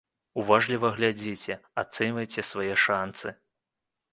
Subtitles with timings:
[0.43, 3.27] Уважліва глядзіце, ацэньвайце свае шанцы.